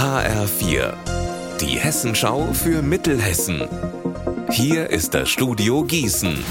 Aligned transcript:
HR4, 0.00 0.94
die 1.60 1.78
Hessenschau 1.78 2.54
für 2.54 2.80
Mittelhessen. 2.80 3.68
Hier 4.50 4.88
ist 4.88 5.12
das 5.12 5.28
Studio 5.28 5.84
Gießen. 5.84 6.42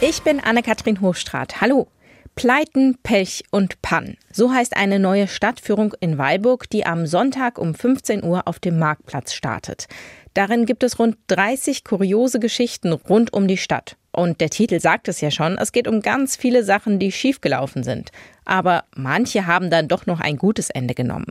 Ich 0.00 0.20
bin 0.22 0.40
Anne-Kathrin 0.40 1.00
Hochstrat. 1.00 1.60
Hallo. 1.60 1.86
Pleiten, 2.34 2.98
Pech 3.04 3.44
und 3.52 3.80
Pann. 3.82 4.16
So 4.32 4.52
heißt 4.52 4.76
eine 4.76 4.98
neue 4.98 5.28
Stadtführung 5.28 5.94
in 6.00 6.18
Weilburg, 6.18 6.68
die 6.70 6.84
am 6.84 7.06
Sonntag 7.06 7.56
um 7.56 7.72
15 7.72 8.24
Uhr 8.24 8.48
auf 8.48 8.58
dem 8.58 8.80
Marktplatz 8.80 9.32
startet. 9.32 9.86
Darin 10.34 10.66
gibt 10.66 10.82
es 10.82 10.98
rund 10.98 11.16
30 11.28 11.84
kuriose 11.84 12.40
Geschichten 12.40 12.92
rund 12.92 13.32
um 13.32 13.46
die 13.46 13.58
Stadt. 13.58 13.96
Und 14.10 14.40
der 14.40 14.50
Titel 14.50 14.80
sagt 14.80 15.06
es 15.06 15.20
ja 15.20 15.30
schon, 15.30 15.56
es 15.56 15.70
geht 15.70 15.86
um 15.86 16.02
ganz 16.02 16.34
viele 16.34 16.64
Sachen, 16.64 16.98
die 16.98 17.12
schiefgelaufen 17.12 17.84
sind. 17.84 18.10
Aber 18.44 18.82
manche 18.96 19.46
haben 19.46 19.70
dann 19.70 19.86
doch 19.86 20.06
noch 20.06 20.18
ein 20.18 20.36
gutes 20.36 20.70
Ende 20.70 20.94
genommen. 20.94 21.28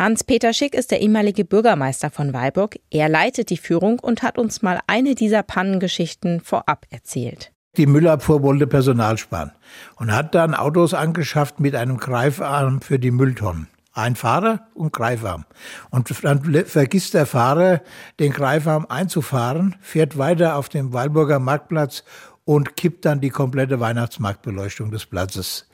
Hans-Peter 0.00 0.54
Schick 0.54 0.74
ist 0.74 0.92
der 0.92 1.02
ehemalige 1.02 1.44
Bürgermeister 1.44 2.08
von 2.08 2.32
Weilburg. 2.32 2.78
Er 2.90 3.10
leitet 3.10 3.50
die 3.50 3.58
Führung 3.58 3.98
und 3.98 4.22
hat 4.22 4.38
uns 4.38 4.62
mal 4.62 4.80
eine 4.86 5.14
dieser 5.14 5.42
Pannengeschichten 5.42 6.40
vorab 6.40 6.86
erzählt. 6.88 7.52
Die 7.76 7.84
Müllabfuhr 7.84 8.42
wollte 8.42 8.66
Personal 8.66 9.18
sparen 9.18 9.52
und 9.96 10.10
hat 10.10 10.34
dann 10.34 10.54
Autos 10.54 10.94
angeschafft 10.94 11.60
mit 11.60 11.74
einem 11.74 11.98
Greifarm 11.98 12.80
für 12.80 12.98
die 12.98 13.10
Mülltonnen. 13.10 13.68
Ein 13.92 14.16
Fahrer 14.16 14.68
und 14.72 14.94
Greifarm. 14.94 15.44
Und 15.90 16.10
dann 16.24 16.64
vergisst 16.64 17.12
der 17.12 17.26
Fahrer, 17.26 17.82
den 18.18 18.32
Greifarm 18.32 18.86
einzufahren, 18.88 19.76
fährt 19.82 20.16
weiter 20.16 20.56
auf 20.56 20.70
dem 20.70 20.94
Weilburger 20.94 21.40
Marktplatz 21.40 22.04
und 22.50 22.74
kippt 22.74 23.04
dann 23.04 23.20
die 23.20 23.28
komplette 23.30 23.78
Weihnachtsmarktbeleuchtung 23.78 24.90
des 24.90 25.06
Platzes. 25.06 25.68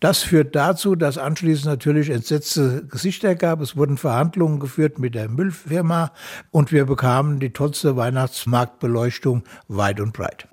Das 0.00 0.22
führt 0.22 0.56
dazu, 0.56 0.94
dass 0.96 1.18
anschließend 1.18 1.66
natürlich 1.66 2.08
entsetzte 2.08 2.86
Gesichter 2.86 3.34
gab. 3.34 3.60
Es 3.60 3.76
wurden 3.76 3.98
Verhandlungen 3.98 4.58
geführt 4.58 4.98
mit 4.98 5.14
der 5.14 5.28
Müllfirma 5.28 6.10
und 6.50 6.72
wir 6.72 6.86
bekamen 6.86 7.38
die 7.38 7.52
tollste 7.52 7.96
Weihnachtsmarktbeleuchtung 7.98 9.42
weit 9.68 10.00
und 10.00 10.14
breit. 10.14 10.48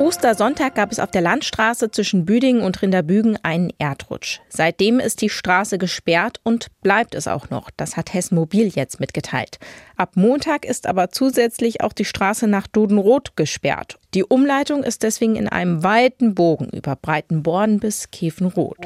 Ostersonntag 0.00 0.74
gab 0.74 0.90
es 0.90 0.98
auf 0.98 1.12
der 1.12 1.20
Landstraße 1.20 1.88
zwischen 1.90 2.24
Büdingen 2.24 2.62
und 2.62 2.82
Rinderbügen 2.82 3.38
einen 3.44 3.72
Erdrutsch. 3.78 4.40
Seitdem 4.48 4.98
ist 4.98 5.20
die 5.20 5.28
Straße 5.28 5.78
gesperrt 5.78 6.40
und 6.42 6.66
bleibt 6.82 7.14
es 7.14 7.28
auch 7.28 7.48
noch. 7.48 7.70
Das 7.76 7.96
hat 7.96 8.12
Hessen 8.12 8.34
Mobil 8.34 8.66
jetzt 8.66 8.98
mitgeteilt. 8.98 9.58
Ab 9.96 10.12
Montag 10.16 10.64
ist 10.64 10.88
aber 10.88 11.10
zusätzlich 11.10 11.80
auch 11.80 11.92
die 11.92 12.04
Straße 12.04 12.48
nach 12.48 12.66
Dudenroth 12.66 13.36
gesperrt. 13.36 13.98
Die 14.14 14.24
Umleitung 14.24 14.82
ist 14.82 15.04
deswegen 15.04 15.36
in 15.36 15.48
einem 15.48 15.84
weiten 15.84 16.34
Bogen 16.34 16.70
über 16.70 16.96
Breitenborn 16.96 17.78
bis 17.78 18.10
Käfenroth. 18.10 18.78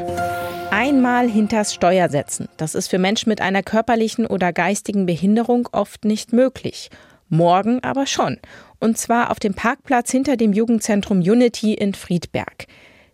Einmal 0.71 1.31
hinters 1.31 1.73
Steuer 1.73 2.11
setzen. 2.11 2.49
Das 2.59 2.75
ist 2.75 2.89
für 2.89 2.99
Menschen 2.99 3.31
mit 3.31 3.41
einer 3.41 3.63
körperlichen 3.63 4.27
oder 4.27 4.53
geistigen 4.53 5.07
Behinderung 5.07 5.69
oft 5.73 6.05
nicht 6.05 6.35
möglich. 6.35 6.91
Morgen 7.29 7.83
aber 7.83 8.07
schon. 8.07 8.39
Und 8.81 8.99
zwar 8.99 9.31
auf 9.31 9.39
dem 9.39 9.55
Parkplatz 9.55 10.11
hinter 10.11 10.37
dem 10.37 10.53
Jugendzentrum 10.53 11.19
Unity 11.19 11.75
in 11.75 11.95
Friedberg. 11.95 12.67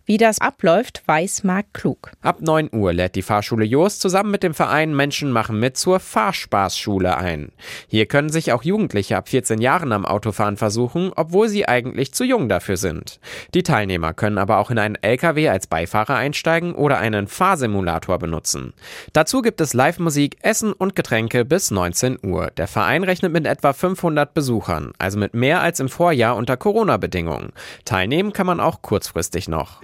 Wie 0.07 0.17
das 0.17 0.39
abläuft, 0.39 1.01
weiß 1.07 1.43
Marc 1.45 1.73
Klug. 1.73 2.11
Ab 2.21 2.39
9 2.39 2.69
Uhr 2.71 2.93
lädt 2.93 3.15
die 3.15 3.23
Fahrschule 3.23 3.65
Jost 3.65 4.01
zusammen 4.01 4.29
mit 4.29 4.43
dem 4.43 4.53
Verein 4.53 4.95
Menschen 4.95 5.31
machen 5.31 5.59
mit 5.59 5.77
zur 5.77 5.99
Fahrspaßschule 5.99 7.17
ein. 7.17 7.51
Hier 7.87 8.05
können 8.05 8.29
sich 8.29 8.51
auch 8.51 8.61
Jugendliche 8.61 9.17
ab 9.17 9.29
14 9.29 9.61
Jahren 9.61 9.91
am 9.91 10.05
Autofahren 10.05 10.57
versuchen, 10.57 11.11
obwohl 11.15 11.49
sie 11.49 11.67
eigentlich 11.67 12.13
zu 12.13 12.23
jung 12.23 12.49
dafür 12.49 12.77
sind. 12.77 13.19
Die 13.55 13.63
Teilnehmer 13.63 14.13
können 14.13 14.37
aber 14.37 14.59
auch 14.59 14.69
in 14.69 14.77
einen 14.77 14.93
LKW 14.93 15.49
als 15.49 15.65
Beifahrer 15.65 16.13
einsteigen 16.13 16.75
oder 16.75 16.99
einen 16.99 17.25
Fahrsimulator 17.25 18.19
benutzen. 18.19 18.73
Dazu 19.11 19.41
gibt 19.41 19.59
es 19.59 19.73
Live-Musik, 19.73 20.37
Essen 20.41 20.71
und 20.71 20.95
Getränke 20.95 21.45
bis 21.45 21.71
19 21.71 22.19
Uhr. 22.21 22.51
Der 22.51 22.67
Verein 22.67 23.03
rechnet 23.03 23.33
mit 23.33 23.47
etwa 23.47 23.73
500 23.73 24.35
Besuchern, 24.35 24.91
also 24.99 25.17
mit 25.17 25.33
mehr 25.33 25.61
als 25.61 25.79
im 25.79 25.89
Vorjahr 25.89 26.35
unter 26.35 26.57
Corona-Bedingungen. 26.57 27.53
Teilnehmen 27.85 28.33
kann 28.33 28.45
man 28.45 28.59
auch 28.59 28.83
kurzfristig 28.83 29.47
noch. 29.47 29.81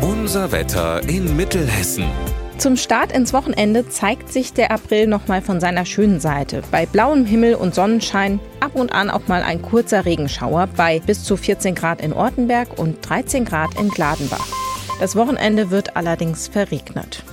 Unser 0.00 0.52
Wetter 0.52 1.08
in 1.08 1.36
Mittelhessen. 1.36 2.04
Zum 2.58 2.76
Start 2.76 3.10
ins 3.10 3.32
Wochenende 3.32 3.88
zeigt 3.88 4.30
sich 4.30 4.52
der 4.52 4.70
April 4.70 5.06
nochmal 5.06 5.40
von 5.40 5.60
seiner 5.60 5.86
schönen 5.86 6.20
Seite. 6.20 6.62
Bei 6.70 6.84
blauem 6.84 7.24
Himmel 7.24 7.54
und 7.54 7.74
Sonnenschein 7.74 8.38
ab 8.60 8.72
und 8.74 8.92
an 8.92 9.08
auch 9.08 9.28
mal 9.28 9.42
ein 9.42 9.62
kurzer 9.62 10.04
Regenschauer 10.04 10.68
bei 10.76 11.00
bis 11.00 11.24
zu 11.24 11.38
14 11.38 11.74
Grad 11.74 12.02
in 12.02 12.12
Ortenberg 12.12 12.78
und 12.78 12.98
13 13.08 13.46
Grad 13.46 13.80
in 13.80 13.88
Gladenbach. 13.88 14.46
Das 15.00 15.16
Wochenende 15.16 15.70
wird 15.70 15.96
allerdings 15.96 16.48
verregnet. 16.48 17.24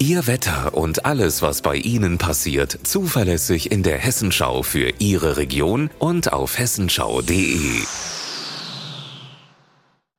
Ihr 0.00 0.26
Wetter 0.26 0.74
und 0.74 1.04
alles, 1.04 1.42
was 1.42 1.62
bei 1.62 1.76
Ihnen 1.76 2.18
passiert, 2.18 2.76
zuverlässig 2.82 3.70
in 3.70 3.82
der 3.84 3.98
Hessenschau 3.98 4.64
für 4.64 4.92
Ihre 4.98 5.36
Region 5.36 5.90
und 5.98 6.32
auf 6.32 6.58
hessenschau.de. 6.58 7.82